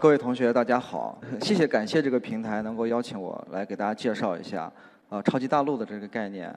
[0.00, 1.18] 各位同学，大家好！
[1.42, 4.72] 谢谢感谢这个平台能够邀请我来给大家介绍一下
[5.08, 6.56] 呃超级大陆的这个概念。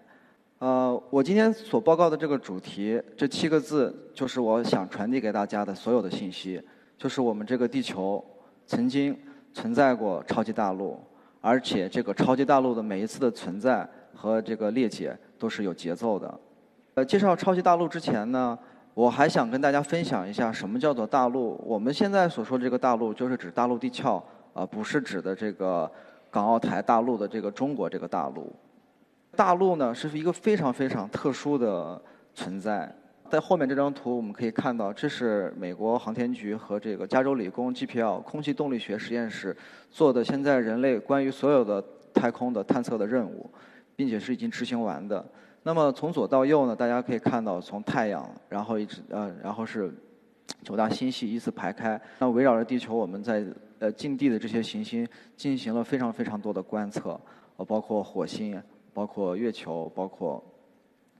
[0.59, 6.61] 呃，我今天所报告的这个主题，这七个字就是我想传递给大家的所有的信息，
[6.99, 8.23] 就是我们这个地球
[8.67, 9.17] 曾经
[9.55, 10.99] 存在过超级大陆，
[11.39, 16.39] 而且这个超级大陆的每一次的存在和这个裂解都是有节奏的。
[16.93, 18.57] 呃，介绍超级大陆之前呢。
[19.01, 21.59] 我还想跟大家分享一下，什么叫做大陆？
[21.65, 24.21] 我们现在所说的这个大陆，就是指大陆地壳，
[24.53, 25.91] 啊，不是指的这个
[26.29, 28.55] 港澳台大陆的这个中国这个大陆。
[29.35, 31.99] 大陆呢，是一个非常非常特殊的
[32.35, 32.95] 存在。
[33.27, 39.57] 在后面这张图，我们可以看到，这是美国航天局和这个加州理工 GPL 空气动力学实验室
[39.89, 41.83] 做的现在人类关于所有的
[42.13, 43.49] 太空的探测的任务，
[43.95, 45.25] 并且是已经执行完的。
[45.63, 49.93] 那么从左到右呢，大家可以看到，从太阳，然后一直呃，然后是
[50.63, 52.01] 九大星系依次排开。
[52.17, 53.45] 那围绕着地球，我们在
[53.77, 57.19] 呃近地的这些行星进行了非常非常多的观测，
[57.57, 58.59] 呃，包括火星，
[58.91, 60.43] 包括月球，包括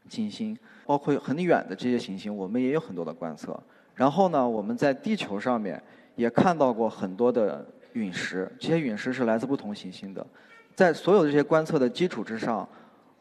[0.09, 3.61] 金星，包括很远的这些行星，我们也有很多的观测。
[3.93, 5.79] 然后呢，我们在地球上面
[6.15, 10.25] 也看到过很多的陨石，这些陨石是来自不同行星的。
[10.73, 12.67] 在所有这些观测的基础之上。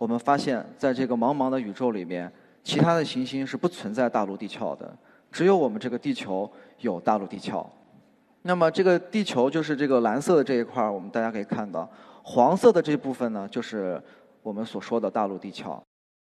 [0.01, 2.33] 我们发现，在这个茫茫的宇宙里面，
[2.65, 4.91] 其他的行星是不存在大陆地壳的，
[5.31, 7.67] 只有我们这个地球有大陆地壳。
[8.41, 11.87] 那么，这个地球就是这个蓝色的这一块儿，我们大家可以看到，
[12.23, 14.03] 黄色的这部分呢，就是
[14.43, 15.79] 我们所说的大陆地壳，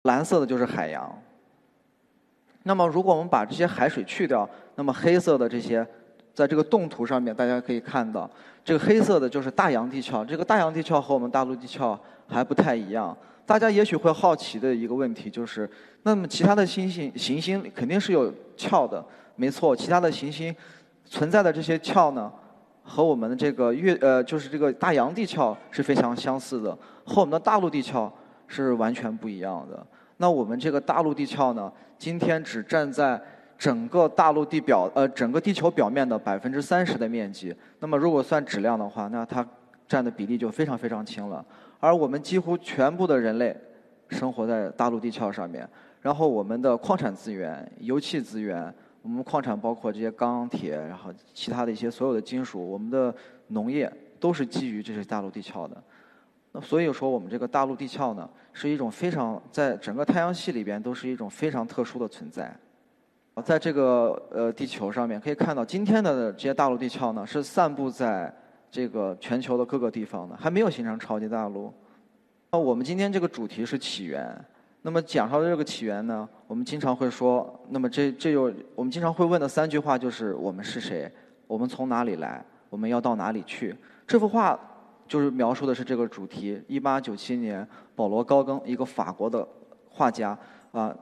[0.06, 1.16] 蓝色的就是海洋。
[2.63, 5.88] 那么，如果我们把这些海水去掉，那么黑色的这些，
[6.34, 8.28] 在这个动图上面大家可以看到，
[8.66, 10.25] 这个黑色的就是大洋地壳。
[10.25, 13.16] 这个大洋地壳和我们大陆地壳还不太一样。
[13.51, 15.69] 大家也许会好奇的一个问题就是，
[16.03, 20.56] 那么其他的星星行星肯定是有壳的，没错，其他的行星
[21.03, 22.31] 存在的这些壳呢，
[22.81, 26.72] 和我们的这个月呃就是这个大洋地壳是非常相似的，
[27.03, 28.09] 和我们的大陆地壳
[28.47, 29.85] 是完全不一样的。
[30.16, 33.22] 那我们这个大陆地壳呢，今天只占在
[33.57, 37.53] 整个大陆地表呃整个地球表面的百分之三十的面积。
[37.79, 39.45] 那么如果算质量的话，那它
[39.91, 41.46] 占的比例就非常非常轻了。
[41.81, 43.53] 而我们几乎全部的人类
[44.09, 45.68] 生活在大陆地壳上面，
[46.00, 53.13] 然后我们的矿产资源、油气资源，我们矿产包括这些钢铁，然后其他的一些所有的金属，我们的
[53.47, 55.84] 农业都是基于这些大陆地壳的。
[56.53, 62.56] 那所以说，我们这个大陆地壳呢，是一种非常在整个太阳系里边都是一种非常特殊的存在。
[63.44, 68.34] 在这个呃地球上面可以看到，今天的这些大陆地壳呢，是散布在。
[68.72, 71.72] 这个全球的各个地方呢，还没有形成超级大陆。
[72.52, 74.46] 那我们今天这个主题是起源。
[74.82, 81.12] 那么讲到这个起源呢，我们经常会说，那么这这又我们经常会问的三句话就是：我们是谁？
[81.46, 82.44] 我们从哪里来？
[82.70, 83.76] 我们要到哪里去？
[84.08, 84.58] 这幅画
[85.06, 86.60] 就是描述的是这个主题。
[86.68, 89.48] 一八九七年，保罗高更一个法国的
[89.90, 90.36] 画家
[90.72, 90.96] 啊，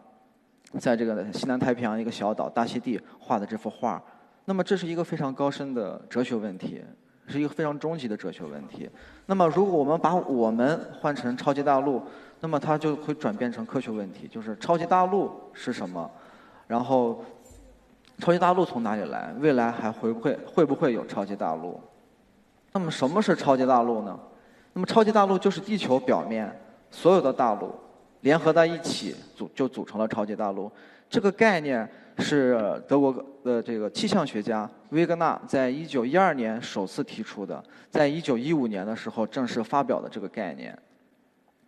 [0.79, 4.03] 在这个西南太平洋一个小岛大溪地画的这幅画。
[4.45, 6.83] 那么这是一个非常高深的哲学问题。
[7.29, 8.89] 是一个非常终极的哲学问题。
[9.25, 12.01] 那么，如果我们把我们换成超级大陆，
[12.39, 16.09] 那么它就会转变成科学问题，就是超级大陆是什么？
[16.67, 17.23] 然后，
[18.19, 19.33] 超级大陆从哪里来？
[19.39, 21.79] 未来还会不会会不会有超级大陆？
[22.71, 24.19] 那么，什么是超级大陆呢？
[24.73, 26.53] 那么，超级大陆就是地球表面
[26.89, 27.73] 所有的大陆
[28.21, 30.71] 联合在一起组就组成了超级大陆。
[31.09, 31.89] 这个概念。
[32.19, 33.13] 是德国
[33.43, 40.77] 的这个气象学家威格纳在一九一二年首次提出的，在一九一五年的时候正式发表的这个概念。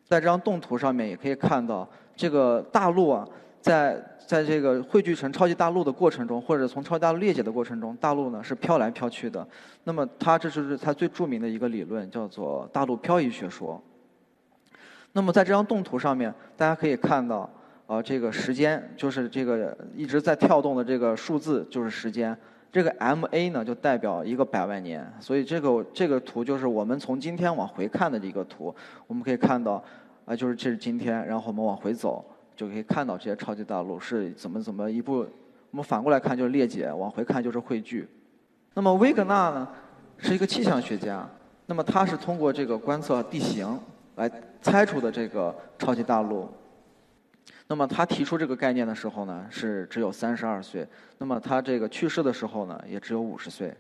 [0.04, 3.28] 在这张动图上面也可以看到，这个大陆啊，
[3.62, 9.48] 在在这个汇聚成超级大陆的过程中，或者从超级大陆裂解的过程中，大陆呢是飘来飘去的。
[9.86, 13.82] 那么，它这就是它最著名的一个理论，叫做大陆漂移学说。
[15.14, 17.50] 那么，在这张动图上面，大家可以看到。
[17.88, 22.36] 啊，这个时间就是这个一直在跳动的这个数字就是时间，
[22.72, 28.74] 这个 M A 呢就代表一个百万年，所以这个这个图就是我们从今天往回看的一个图，
[29.08, 29.84] 我们可以看到，
[30.24, 32.24] 啊，就是这是今天，然后我们往回走，
[32.56, 35.26] 就可以看到这些超级大陆是怎么怎么一步，
[35.72, 38.08] 我们反过来看就是裂解，往回看就是汇聚。
[38.74, 39.68] 那么威格纳呢，
[40.18, 41.28] 是一个气象学家，
[41.66, 43.78] 那么他是通过这个观测地形
[44.16, 44.32] 来
[44.62, 46.48] 猜出的这个超级大陆。
[47.72, 50.86] 那么他提出这个概念的时候呢，是只有三十二岁。
[51.18, 53.74] 那么他这个去世的时候呢，也只有五十岁。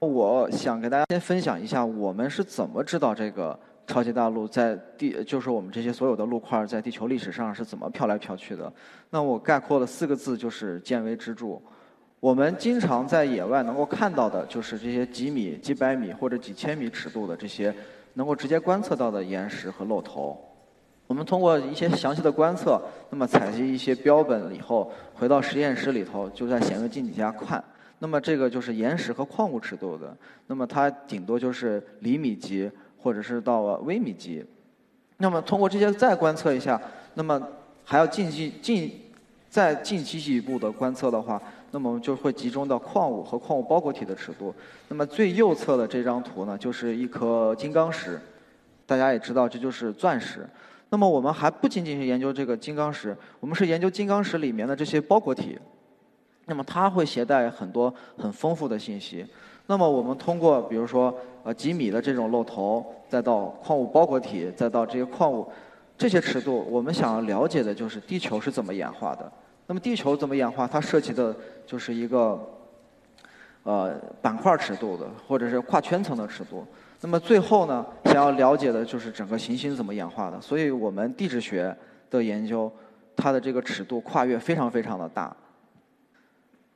[0.00, 3.56] 我想给大家先分享一下，我们是怎么知道这个
[3.86, 8.72] 超级大陆在地，就是我们这些所有的陆块在地球历史上是怎么飘来飘去的。
[9.10, 11.56] 那我概括了四个字，就是见微知著。
[12.18, 17.72] 我们经常在野外能够看到的，就是这些几米、几百米或者几千米尺度的这些
[18.14, 20.36] 能够直接观测到的岩石和露头。
[21.06, 22.80] 我们通过一些详细的观测，
[23.10, 27.62] 那么采集一些标本以后，回到实验室里头，就在显微镜底下看。
[27.98, 30.14] 那么这个就是岩石和矿物尺度的，
[30.48, 34.44] 那么它顶多就是厘米级或者是到微米级。
[35.18, 36.80] 那么通过这些再观测一下，
[37.14, 37.40] 那么
[37.84, 39.00] 还要进进进
[39.48, 44.54] 再进积极一步的观测的话，那么就会集中到矿物和矿物包裹体的尺度。
[44.88, 48.20] 那么最右侧的这张图呢，就是一颗金刚石，
[48.84, 50.46] 大家也知道这就是钻石。
[50.88, 55.58] 那么我们还不仅仅是研究这个金刚石，我们是研究金刚石里面的这些包裹体。
[56.46, 59.26] 那么它会携带很多很丰富的信息。
[59.66, 61.12] 那么我们通过比如说
[61.42, 65.48] 呃几米的这种露头，再到矿物包裹体，再到这些矿物
[65.98, 69.30] 这些尺度，我们想要了解的就是地球是怎么演化的。
[69.66, 70.68] 那么地球怎么演化？
[70.68, 71.34] 它涉及的
[71.66, 72.38] 就是一个
[73.66, 76.64] 呃板块尺度的，或者是跨圈层的尺度。
[77.00, 80.40] 那么最后呢，想要了解的就是整个行星怎么演化的。
[80.40, 81.76] 所以我们地质学
[82.08, 82.72] 的研究，
[83.16, 85.36] 它的这个尺度跨越非常非常的大。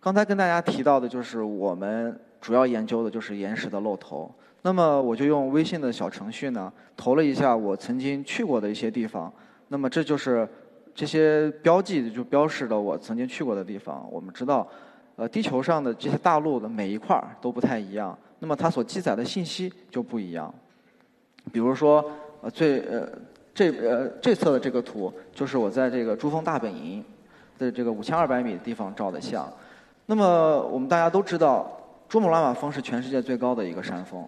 [0.01, 4.31] 刚才跟大家提到的就是我们主要研究的就是岩石的露头。
[4.63, 9.33] 那么我就用微信的小程序呢，投了一下我曾经去过的一些地方。
[9.69, 10.47] 那么这就是
[10.95, 14.07] 这些标记就标示了我曾经去过的地方。
[14.11, 14.69] 我们知道，
[15.21, 18.19] 呃，地球上的这些大陆的每一块儿都不太一样。
[18.39, 20.53] 那么它所记载的信息就不一样，
[21.53, 22.03] 比如说，
[22.41, 23.07] 呃，最呃
[23.53, 27.05] 这呃这侧的这个图就是我在这个珠峰大本营
[27.59, 29.47] 的这个五千二百米的地方照的相。
[30.07, 31.71] 那么我们大家都知道，
[32.09, 34.27] 珠穆朗玛峰是全世界最高的一个山峰。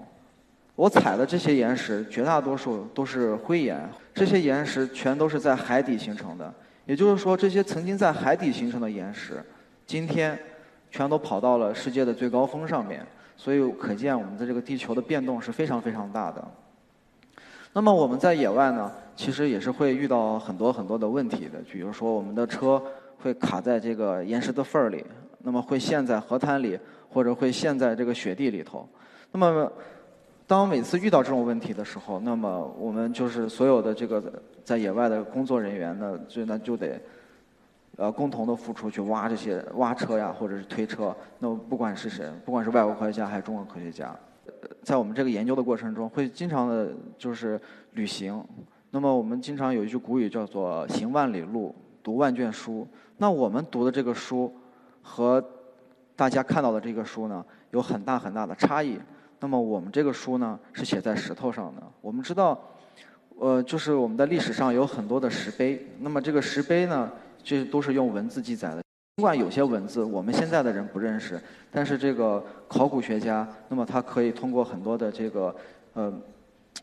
[0.77, 6.53] 我采的这些岩石绝大多数都是灰岩，这些岩石全都是在海底形成的。
[6.85, 9.43] 也就是说，这些曾经在海底形成的岩石，
[9.87, 10.39] 今天
[10.93, 13.05] 全都跑到了世界的最高峰上面。
[13.37, 16.47] 所以可见，我们的这个地球的变动是非常非常大的。
[17.73, 21.59] 那么我们在野外呢，其实也是会遇到很多很多的问题的。
[21.69, 22.81] 比如说，我们的车
[23.19, 25.05] 会卡在这个岩石的缝儿里，
[25.39, 26.79] 那么会陷在河滩里，
[27.09, 28.87] 或者会陷在这个雪地里头。
[29.33, 29.73] 那么，
[30.47, 34.23] 当每次遇到这种问题的时候，那么我们就是所有的这个
[34.63, 37.01] 在野外的工作人员呢，就那就得。
[37.97, 41.15] 呃，共同的付出去挖这些挖车呀，或者是推车。
[41.39, 44.17] 那么不管是谁，不管是外国科学家还是中国科学家，
[44.83, 47.61] 在我们这个研究的过程中，会经常的就是
[47.93, 48.43] 旅行。
[48.91, 52.87] 那么我们经常有一句古语叫做“行万里路，读万卷书”。
[53.19, 54.53] 那我们读的这个书
[55.03, 55.43] 和
[56.17, 58.99] 大家看到的这个书呢，有很大很大的差异。
[59.39, 61.83] 那么我们这个书呢，是写在石头上的。
[62.01, 62.59] 我们知道，
[63.39, 65.87] 呃，就是我们的历史上有很多的石碑。
[66.01, 67.11] 那么这个石碑呢？
[67.43, 68.83] 这都是用文字记载的，
[69.17, 75.55] 尽管有些文字我们现在的人不认识，但是这个考古学家，那么他可以通过很多的这个
[75.95, 76.13] 呃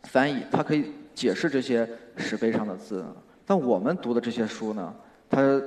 [0.03, 1.87] 翻译，他可以解释这些
[2.17, 3.05] 石碑上的字。
[3.45, 4.93] 但我们读的这些书呢，
[5.27, 5.61] 它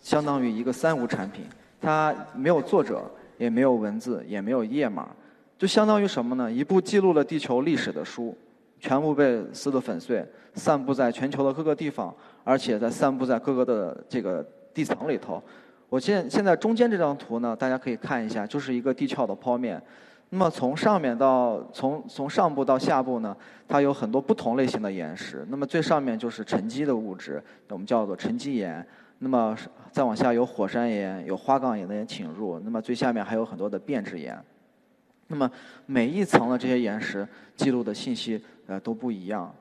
[0.00, 1.44] 相当于一个三无产品，
[1.80, 5.08] 它没有作者，也没有文字，也没有页码，
[5.56, 6.50] 就相当于什么呢？
[6.50, 8.36] 一部记录了地球历史的书，
[8.78, 12.14] 全部被撕得粉碎，散布在全球的各个地方。
[12.44, 14.42] 而且在散布在各个的这个
[14.72, 15.42] 地层里头。
[15.90, 19.82] 我现现在中间这张图呢，大家可以看一下，就是一个地壳的剖面。
[20.30, 25.46] 那么从上面到从从上部到下部呢，它有很多不同类型的岩石。
[25.48, 28.86] 那么最上面就是沉积的物质，我们叫做沉积岩。
[29.18, 29.56] 那么
[29.90, 32.58] 再往下有火山岩、有花岗岩的侵入。
[32.60, 34.38] 那么最下面还有很多的变质岩。
[35.28, 35.50] 那么
[35.86, 39.54] 每一层的这些岩石记录的信息呃都不一样。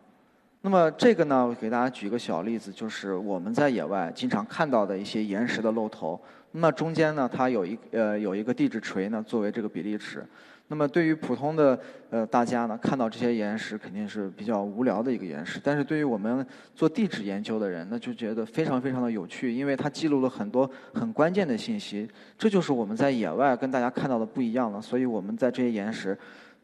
[0.62, 6.20] 那么这个呢，我给大家举个小例子，就是我们在野外经常看到的一些岩石的露头。
[6.52, 10.26] 那么中间呢，它有一呃有一个地质锤呢，作为这个比例尺。
[10.68, 15.60] 那么对于普通的呃大家呢，看到这些岩石肯定是比较无聊的一个岩石。
[15.64, 16.46] 但是对于我们
[16.76, 22.10] 做地质研究的人，那就觉得非常非常的有趣，因为它记录了很多很关键的信息。
[22.38, 24.82] 这就是我们在野外跟大家看到的不一样了。
[24.82, 26.18] 所以我们在这些岩石，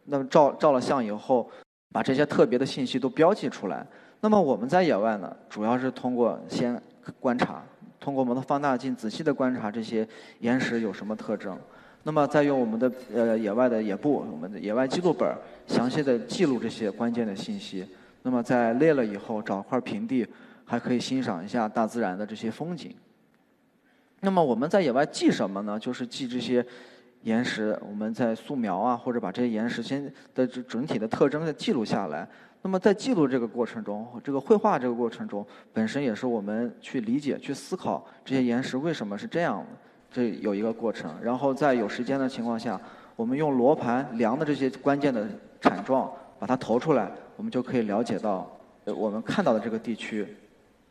[0.05, 1.50] 那么照照了相以后。
[1.93, 3.86] 把这些特别的信息都标记出来。
[4.19, 6.81] 那么我们在野外呢，主要是通过先
[7.19, 7.63] 观察，
[8.00, 10.07] 通过我们的放大镜仔细的观察这些
[10.39, 11.55] 岩石有什么特征。
[12.03, 15.33] 那么再用我们的呃野外的野布，我们的野外记录本，
[15.65, 17.88] 详细的记录这些关键的信息。
[18.22, 20.27] 那么在累了以后，找块平地，
[20.65, 22.93] 还可以欣赏一下大自然的这些风景。
[24.19, 25.79] 那么我们在野外记什么呢？
[25.79, 26.65] 就是记这些
[27.24, 32.27] 岩石，我们在素描啊，或者把这些岩石先的整体的特征再记录下来。
[32.62, 39.67] 那么在记录这个过程中，这个绘画这个过程中，本身也是我们去理解、去思考这些岩石为什么是这样的，
[40.13, 41.13] 这有一个过程。
[41.22, 42.79] 然后在有时间的情况下，
[43.17, 45.27] 我们用罗盘量的这些关键的
[45.60, 48.50] 产状，把它投出来，我们就可以了解到
[48.86, 50.38] 我们看到的这个地区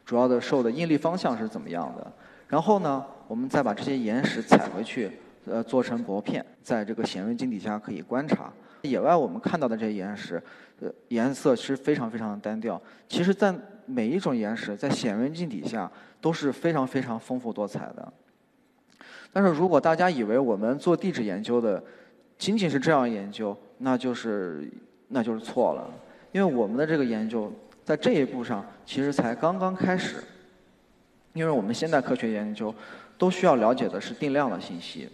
[0.05, 2.13] 主要的受的应力方向是怎么样的。
[2.49, 5.11] 然后呢，我们再把这些岩石采回去，
[5.47, 8.53] 呃，做成薄片，在这个显微镜底下可以观察。
[8.83, 10.43] 野外我们看到的这些岩石，
[10.81, 12.81] 呃，颜色是非常非常的单调。
[13.09, 13.55] 其实，在
[13.87, 18.13] 每一种岩石在显微镜底下都是非常非常丰富多彩的。
[19.33, 21.83] 但是如果大家以为我们做地质研究的
[22.37, 24.71] 仅仅是这样研究，那就是
[25.09, 25.91] 那就是错了。
[26.33, 27.53] 因为我们的这个研究
[27.85, 30.23] 在这一步上其实才刚刚开始。
[31.35, 32.75] 因为我们现代科学研究
[33.17, 35.09] 都需要了解的是定量的信息。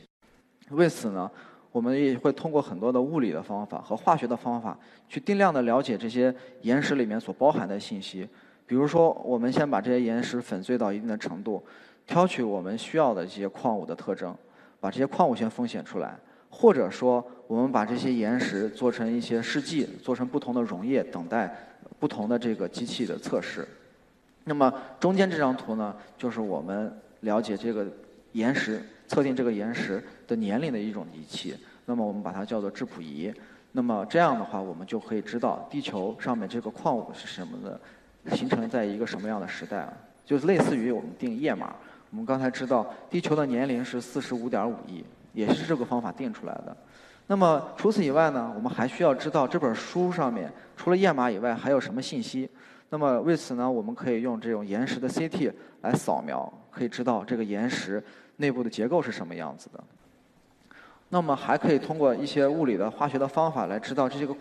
[0.71, 1.31] 为此呢？
[1.71, 4.77] 我们也会通过很多的物理的方法和化学的方法，
[5.09, 8.27] 去定量的了解这些岩石里面所包含的信息。
[8.69, 11.65] 比如说，我们先把这些岩石粉碎到一定的程度，
[12.07, 14.37] 挑取我们需要的这些矿物的特征，
[14.79, 16.15] 把这些矿物先风险出来。
[16.51, 21.53] 或者说，我们把这些岩石做成一些试剂，做成不同的溶液，等待
[21.99, 23.67] 不同的这个机器的测试。
[24.45, 27.87] 那么中间这张图呢，就是我们了解这个
[28.33, 28.81] 岩石。
[29.09, 31.57] 测定这个岩石的年龄的一种仪器，
[31.87, 33.33] 那么我们把它叫做质谱仪。
[33.73, 37.81] 那么这样的话，我们就可以知道地球上面这个矿物是什么的，
[38.37, 39.93] 形成在一个什么样的时代啊？
[40.25, 41.75] 就是类似于我们定页码。
[42.11, 46.77] 我们刚才知道地球的年龄是四十五点五亿，也是这个方法定出来的。
[47.27, 52.49] 那么除此以外呢，我们还需要知道这本书上面除了页码以外还有什么信息。
[52.91, 58.03] 那么为此呢，我们可以用这种岩石的 CT 来扫描，可以知道这个岩石。
[58.41, 59.83] 内部的结构是什么样子的？
[61.09, 64.33] 那么还可以通过一些物理的、化学的方法来知道这些个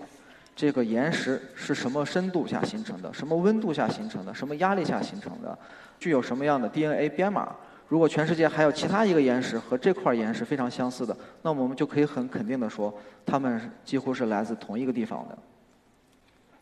[0.58, 5.56] 这个岩石是什么深度下形成的，什么温度下形成的，什么压力下形成的，
[6.00, 7.56] 具有什么样的 DNA 编码。
[7.88, 12.92] 如果全世界还有其他一个岩石和这块岩石非常相似的，那我们就可以很肯定的说，
[13.24, 15.38] 它们几乎是来自同一个地方的。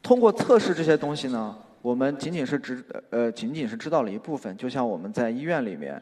[0.04, 6.02] 通过测试这些东西呢，我们仅仅是知呃仅仅是知道了一部分，就像我们在医院里面。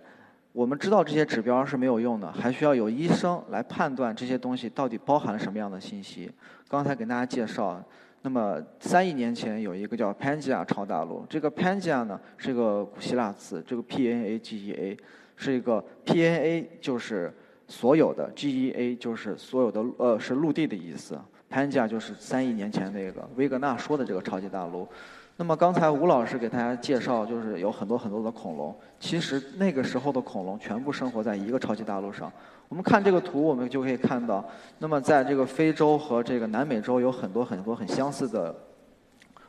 [0.54, 6.32] 我们知道这些指标是没有用的，还需要有医生来判断这些东西到底包含了什么样的信息。
[6.70, 7.84] 刚才给大家介绍，
[8.22, 14.98] 那么三亿年前有一个叫潘吉亚超大陆，这个潘吉亚呢是个古希腊词，这个 P N A G E A
[15.36, 17.34] 是一个 P N A 就是
[17.68, 21.20] 所有的，G E A 就是所有的呃是陆地的意思，
[21.50, 24.88] 潘吉亚就是三亿年前那个维格纳说的这个超级大陆。
[25.36, 28.76] 那么刚才吴老师给大家介绍，就是有很多很多的恐龙。
[29.00, 32.32] 其实那个时候的恐龙全部生活在一个超级大陆上。
[32.70, 34.46] 我们看这个图，我们就可以看到，
[34.78, 38.56] 那么在这个非洲和这个南美洲有很多很多很相似的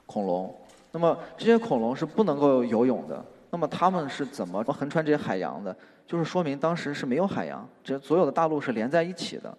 [0.06, 0.54] 恐龙。
[0.90, 3.22] 那么这些恐龙是不能够游泳的。
[3.50, 5.74] 那么它们是怎么横穿这些海洋的？
[6.06, 9.56] 就是说明当时是没有海洋，这所有的大陆是连在一起的。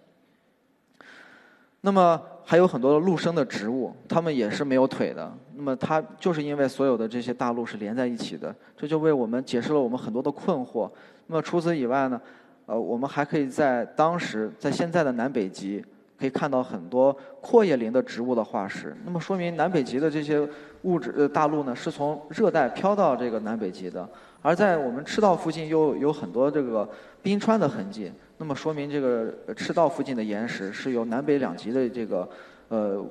[1.86, 5.32] 那么还有很多陆生的植物，它们也是没有腿的。
[5.54, 10.90] 那么它就是因为所有的这些大陆是连在一起的，这就为我们解释了我们很多的困惑。
[11.28, 12.20] 那么除此以外呢，
[12.66, 15.80] 呃，我们还可以在当时在现在的南北极
[16.18, 18.96] 可以看到很多阔叶林的植物的化石。
[19.04, 20.44] 那么说明南北极的这些
[20.82, 24.08] 物质呃大陆呢是从热带飘到这个南北极的，
[24.42, 26.88] 而在我们赤道附近又有很多这个
[27.22, 28.10] 冰川的痕迹。
[28.38, 32.28] 那么说明这个赤道附近的岩石是由南北两极的这个
[32.68, 33.04] 呃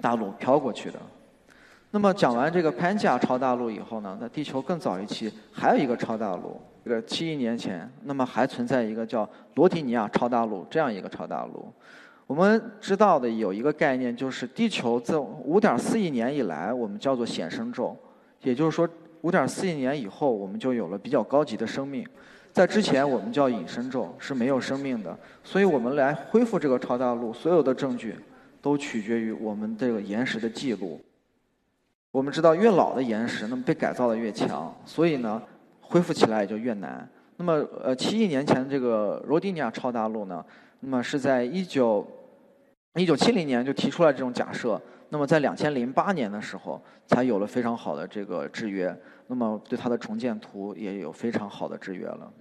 [0.00, 0.98] 大陆飘过去的。
[1.90, 11.72] 那么讲完这个潘加超大陆以后呢，在地球更早一期还有一个超大陆，这个七亿年前，那么还存在一个叫罗提尼亚超大陆这样一个超大陆。
[12.26, 17.96] 我们知道的有一个概念，就是地球自五点四亿年以来，我们叫做显生宙，
[18.42, 18.86] 也就是说
[19.22, 22.06] 五点四亿年以后，我们就有了比较高级的生命。
[22.58, 25.16] 在之前，我们叫隐身宙，是没有生命的。
[25.44, 28.16] 所以我们来恢复这个超大陆，所有的证据
[28.60, 31.00] 都取决于我们这个岩石的记录。
[32.10, 35.40] 我们知道，越老的岩石，那么被改造的越强，所以呢，
[35.80, 37.08] 恢复起来也就越难。
[37.36, 40.44] 那么，呃，七亿年前这个罗迪尼亚超大陆呢，
[40.80, 42.04] 那么是在一九
[42.96, 48.94] 一九七零年就提出来这种假设，那么在两千零八年的时候才有了非常好的这个制约，
[49.26, 52.32] 那么对它的重建图也有非常好的制约了。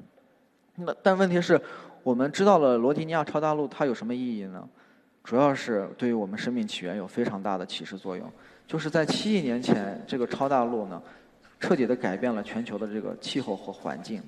[0.75, 1.59] 那但问题是，
[2.03, 4.67] 我们知道了罗迪尼亚超大陆它有什么意义呢？
[5.23, 8.31] 主要是对于我们生命起源有非常大的启示作用。
[8.65, 11.01] 就是在七亿年前，这个超大陆呢，
[11.59, 14.21] 彻底的改变了全球的这个气候和环境。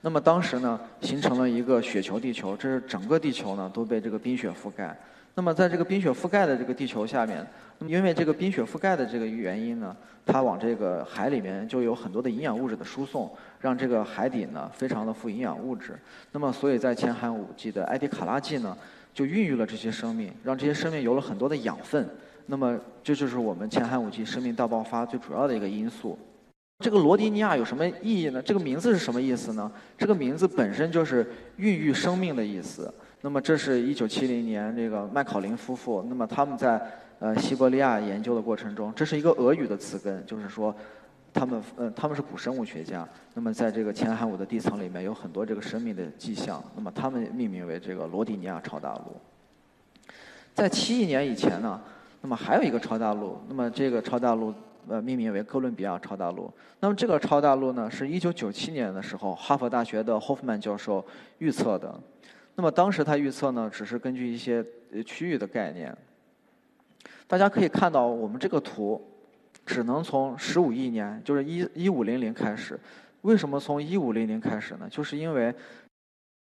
[0.00, 4.96] 那么当时呢，形成了一个雪球地球，这是整个地球呢都被这个冰雪覆盖。
[5.38, 7.46] 那么在这个冰雪覆盖的这个地球下面，
[7.78, 13.30] 那么因为这个冰雪覆盖的这个原因呢，它往这个海里面就有很多的营养物质的输送，
[13.60, 15.96] 让这个海底呢非常的富营养物质。
[16.32, 18.76] 那么所以在前寒武纪的埃迪卡拉纪呢。
[19.14, 22.08] 就孕育了这些生命，让这些生命有了很多的养分。
[22.46, 26.16] 那么，这就是我们前寒武纪生命大爆发最主要的一个因素。
[26.84, 28.40] 这个罗迪尼亚有什么意义呢？
[28.40, 29.72] 这个名字是什么意思呢？
[29.96, 32.92] 这个名字本身就是孕育生命的意思。
[33.20, 36.80] 那么，这是一九七零年这个麦考林夫妇，那么他们在
[37.18, 40.74] 呃西伯利亚研究的过程中，这是一个俄语的词根，就是说。
[41.30, 43.06] 他们呃，他们是古生物学家。
[43.34, 46.60] 那么，在这个前寒武的地层里面有很多这个生命的迹象。
[46.74, 49.14] 那么，他们命名为这个罗迪尼亚超大陆。
[50.54, 51.80] 在七亿年以前呢，
[52.22, 53.38] 那么还有一个超大陆。
[53.46, 54.52] 那么，这个超大陆
[54.88, 56.50] 呃命名为哥伦比亚超大陆。
[56.80, 61.04] 那么，这个超大陆呢，是一九九七年的时候，哈佛大学的霍夫曼教授
[61.38, 61.94] 预测的。
[62.58, 64.66] 那么，当时他预测呢，只是根据一些
[65.06, 65.96] 区域的概念。
[67.28, 69.00] 大家可以看到我们这个图。
[69.64, 72.80] 只能从十五亿年，就是一一五零零开始。
[73.20, 74.88] 为什么从一五零零开始呢？
[74.90, 75.54] 就是因为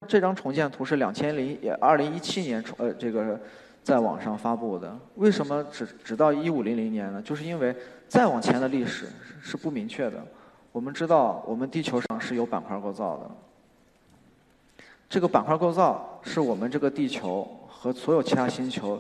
[0.09, 3.41] 这张重建图是两千零二零一七年呃这个
[3.85, 4.99] 在网上发布的。
[5.15, 7.23] 为什么只只到一五零零年呢？
[7.23, 7.75] 就是因为
[8.09, 9.07] 再往前的历史
[9.41, 10.23] 是不明确的。
[10.73, 13.31] 我们知道，我们地球上是有板块构造的。
[15.13, 18.99] 这个板块构造是我们这个地球和所有其他星球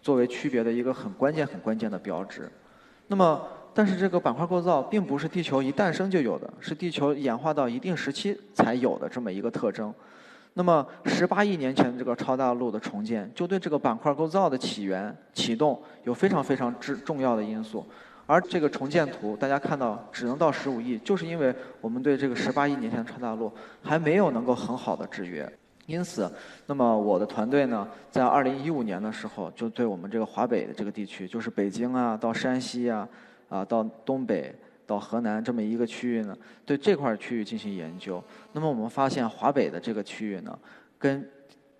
[0.00, 2.48] 作为区别的一个很关键、很关键的标志。
[3.08, 3.42] 那么
[3.74, 9.92] 但是这个板块构造并不是地球一诞生就有的，是地球演化到一定时期才有的这么一个特征。
[10.54, 17.84] 那么十八亿年前的这个超大陆的重建，就对这个板块构造的起源启动有非常非常之重要的因素。
[18.28, 23.50] 而这个重建图，大家看到只能到十五亿，就是因为我们对这个十八亿年前的超大陆
[23.82, 25.50] 还没有能够很好的制约。
[25.86, 26.30] 因此，
[26.66, 33.08] 那么我的团队呢，在二零一五年的时候，就对我们这个华北的这个地区，就是北京啊，到山西啊。
[33.48, 34.54] 啊，到东北、
[34.86, 36.36] 到河南这么一个区域呢，
[36.66, 38.22] 对这块区域进行研究。
[38.52, 40.58] 那么我们发现，华北的这个区域呢，
[40.98, 41.26] 跟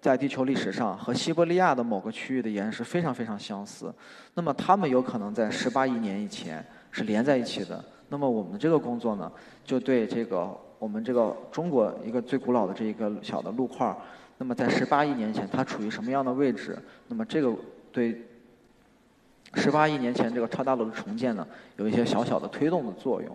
[0.01, 3.93] 在地球历史上和西伯利亚的某个区域的岩石非常非常相似。
[4.35, 7.85] 那么它们有可能在十八亿年以前是连在一起的。
[8.09, 9.31] 那么我们这个工作呢，
[9.65, 13.97] 就对这个我们这个中国一个最古老的这一个小的陆块，
[14.39, 16.79] 那么在十八亿年前它处于什么样的位置？
[17.09, 17.55] 那么这个
[17.93, 18.25] 对。
[19.55, 23.35] 十八亿年前，这个超大陆的重建呢，有一些小小的推动的作用。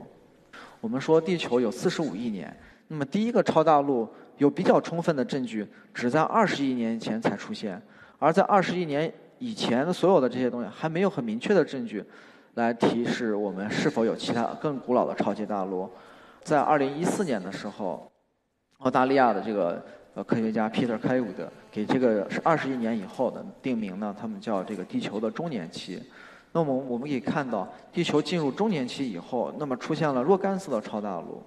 [0.79, 2.55] 我们说地球有四十五亿年，
[2.93, 7.81] 那么第一个超大陆有比较充分的证据，只在二十亿年前才出现，
[8.19, 12.05] 而在二十亿年以前的所有的这些东西还没有很明确的证据
[12.53, 15.89] 来提示我们是否有其他更古老的超级大陆。
[16.43, 18.07] 在二零一四年的时候，
[18.77, 19.83] 澳大利亚的这个。
[20.15, 25.99] 呃，科学家 Peter k a y w o o d 给这个是二十亿年以后的定名呢，他们叫这个地球的中年期。
[26.51, 31.41] 那么我们可以看到，地球进入中年期以后，那么出现了若干次的超大陆，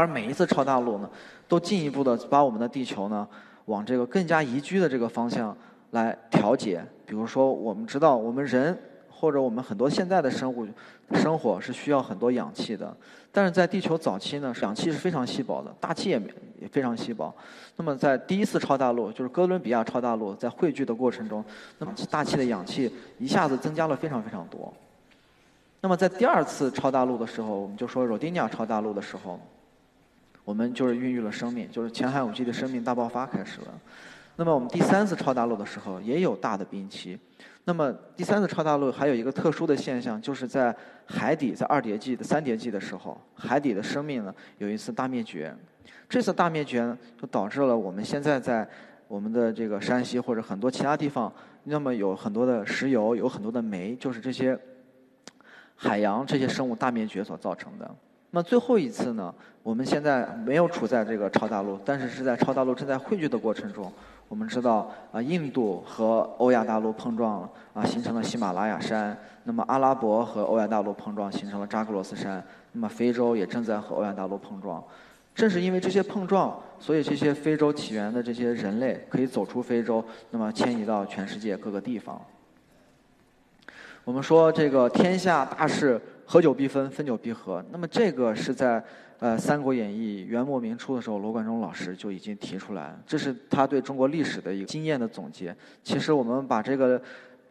[0.00, 1.10] 而每一次超大陆呢，
[1.46, 3.28] 都进一步的把我们的地球呢，
[3.66, 5.56] 往这个更加宜居的这个方向
[5.90, 6.84] 来调节。
[7.06, 8.76] 比如说，我们知道我们人。
[9.12, 10.66] 或者我们很多现在的生物
[11.12, 12.96] 生活是需要很多氧气的，
[13.30, 16.18] 但是在地球早期呢，氧气是非常稀薄的，大气也
[16.58, 17.30] 也非常稀薄。
[17.76, 21.44] 那么在第一次超大陆，就是哥伦比亚超大陆在汇聚的过程中，
[21.76, 24.72] 那么大气的氧气一下子增加了非常非常多。
[25.82, 29.38] 那么在第二次超大陆的时候，我们就说罗丁尼亚超大陆的时候，
[30.50, 33.80] 我们就是孕育了生命，就是前寒武纪的生命大爆发开始了。
[34.34, 37.16] 那么我们第三次超大陆的时候，也有大的冰期。
[37.62, 40.74] 那么第三次超大陆还有一个特殊的现象，就是在
[41.06, 45.54] 海底在二叠纪的三叠纪的时候，海底的生命呢有一次大灭绝。
[46.08, 48.68] 这次大灭绝呢，就导致了我们现在在
[49.06, 51.32] 我们的这个山西或者很多其他地方，
[51.62, 54.58] 那么有很多的石油，有很多的煤，就是这些
[55.76, 57.88] 海洋这些生物大灭绝所造成的。
[58.30, 63.92] 那么最后一次呢，我们现在没有处在这个超大陆，但是是在超大陆正在汇聚的过程中。
[64.28, 69.18] 我们知道啊，印度和欧亚大陆碰撞啊，形成了喜马拉雅山。
[69.42, 72.40] 那么阿拉伯和欧亚大陆碰撞，形成了扎克罗斯山。
[72.70, 74.80] 那么非洲也正在和欧亚大陆碰撞。
[75.34, 82.20] 正是因为这些碰撞，所以这些非洲起源的这些人类可以走出非洲，那么迁移到全世界各个地方。
[84.04, 86.00] 我们说这个天下大事，
[86.32, 87.60] 合久必分，分久必合。
[87.72, 88.80] 那么这个是在
[89.18, 95.52] 呃《三国演义》元末明初的时候，罗贯中老师就已经提出来，这是他对中国历史的一个经验的总结。
[95.82, 97.02] 其实我们把这个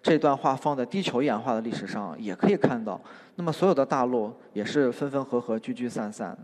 [0.01, 2.97] 这段话放在地球演化的历史上，也可以看到，
[3.35, 6.37] 那么所有的大陆也是分分合合、聚聚散散。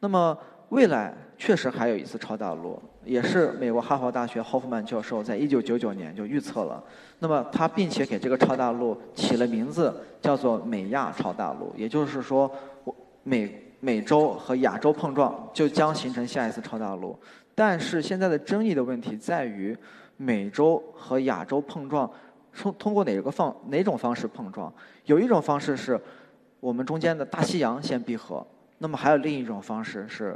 [0.00, 0.36] 那么
[0.72, 6.82] 未来确实还有一次超大陆，也是美国哈佛大学霍夫曼教授在一九九九年就预测了。
[7.18, 11.74] 那么他并且给这个超大陆起了名字，叫做美亚超大陆。
[11.76, 12.50] 也就是说，
[13.22, 17.18] 美美洲和亚洲碰撞就将形成下一次超大陆。
[17.54, 19.76] 但是现在的争议的问题在于，
[20.16, 22.10] 美洲和亚洲碰撞
[22.56, 24.72] 通通过哪个方哪种方式碰撞？
[25.04, 26.00] 有一种方式是
[26.60, 28.46] 我们中间的大西洋先闭合，
[28.78, 30.34] 那么还有另一种方式是。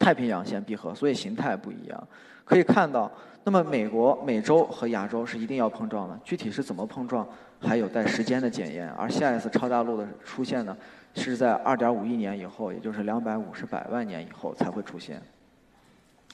[0.00, 2.08] 太平洋线闭合，所以形态不一样。
[2.42, 3.08] 可以看到，
[3.44, 6.18] 那么美国、美洲和亚洲是一定要碰撞的。
[6.24, 7.24] 具体是怎么碰撞，
[7.60, 8.90] 还有待时间的检验。
[8.92, 10.76] 而下一次超大陆的出现呢，
[11.14, 15.20] 是在2.5亿年以后，也就是250百万年以后才会出现。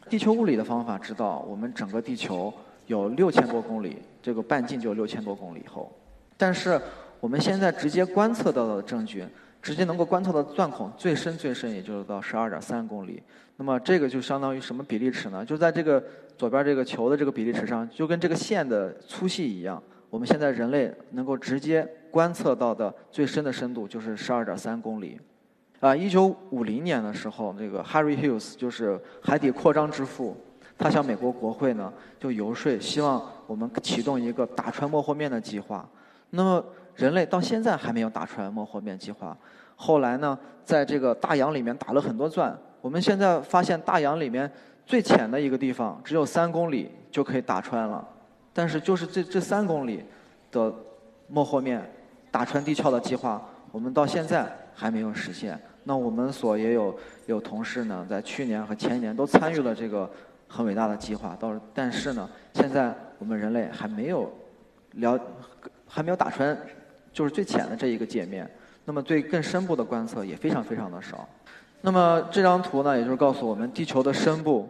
[0.08, 2.54] 地球物理的方法知道，我们整个地球
[2.86, 5.92] 有六千多公里，这个半径就六千多公里以后。
[6.36, 6.80] 但是
[7.18, 9.26] 我们现在直接观测到的证据。
[9.66, 13.20] 直接能够观测的钻孔最深最深也就是到十二点三公里，
[13.56, 15.44] 那么这个就相当于什么比例尺呢？
[15.44, 16.00] 就在这个
[16.38, 19.82] 左边这个球的这个比例尺上，就跟这个线的粗细一样。
[20.08, 25.18] 我们现在人类能够直接观测到的最深的深度就是十二点三公里。
[25.80, 30.36] 啊，一九五零年的时候，这个 Harry Hughes 就是海底扩张之父，
[30.78, 35.88] 他向美国国会呢就游说，希望我们启动一个打穿莫霍面的计划。
[36.30, 36.64] 那么
[36.96, 39.36] 人类到现在还没有打穿莫霍面计划。
[39.76, 42.56] 后来呢，在这个大洋里面打了很多钻。
[42.80, 44.50] 我们现在发现大洋里面
[44.86, 48.06] 最浅的一个地方只有三公里就可以打穿了，
[48.52, 50.04] 但是就是这这三公里
[50.50, 50.72] 的
[51.28, 51.82] 莫霍面
[52.30, 55.60] 打穿地壳的计划，我们到现在还没有实现。
[55.82, 60.08] 那我们所也有有同事呢，在去年和前年都参与了这个
[60.48, 64.32] 很伟大的计划，到但是呢，现在我们人类还没有
[64.92, 65.18] 了，
[65.86, 66.56] 还没有打穿，
[67.16, 68.46] 就是最浅的这一个界面。
[68.84, 71.26] 那么对更深部的观测也非常非常的少。
[71.80, 74.68] 那么这张图呢，也就是告诉我们，地球的深部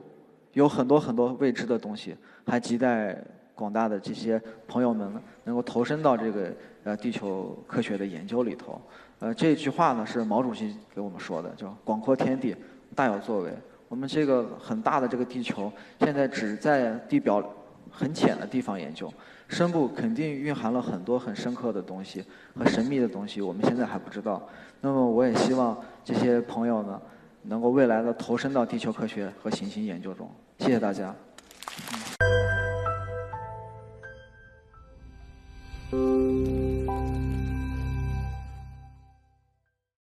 [0.52, 3.20] 有很多很多未知的东西，还亟待
[3.52, 6.52] 广大的这些朋友们能够投身到这个
[6.84, 8.80] 呃地球科学的研究里头。
[9.18, 12.54] 呃，这句话呢是毛主席给我们说的，叫“广阔天地，
[12.94, 13.52] 大有作为”。
[13.88, 17.42] 我们这个很大的这个地球，现在只在地表
[17.90, 19.12] 很浅的地方研究。
[19.48, 22.24] 深部肯定蕴含了很多很深刻的东西
[22.56, 24.46] 和神秘的东西，我们现在还不知道。
[24.80, 27.00] 那么，我也希望这些朋友呢，
[27.42, 30.28] 能够未来的投身到地球科学和行星研究中。
[30.58, 31.14] 谢谢大家。